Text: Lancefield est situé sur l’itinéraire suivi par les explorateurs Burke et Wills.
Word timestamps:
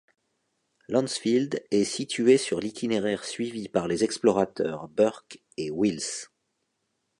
Lancefield 0.87 1.63
est 1.69 1.83
situé 1.83 2.39
sur 2.39 2.59
l’itinéraire 2.59 3.23
suivi 3.23 3.69
par 3.69 3.87
les 3.87 4.03
explorateurs 4.03 4.87
Burke 4.87 5.39
et 5.57 5.69
Wills. 5.69 6.25